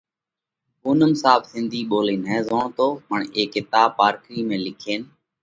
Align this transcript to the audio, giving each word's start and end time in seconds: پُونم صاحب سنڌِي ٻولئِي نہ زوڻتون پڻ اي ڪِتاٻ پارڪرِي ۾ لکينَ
پُونم 0.81 1.11
صاحب 1.21 1.41
سنڌِي 1.51 1.81
ٻولئِي 1.89 2.15
نہ 2.25 2.37
زوڻتون 2.47 2.91
پڻ 3.07 3.19
اي 3.35 3.43
ڪِتاٻ 3.53 3.85
پارڪرِي 3.97 4.39
۾ 4.49 4.57
لکينَ 4.65 5.01